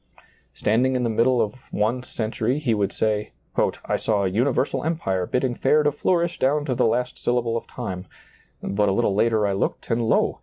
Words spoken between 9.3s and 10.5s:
I looked, and lo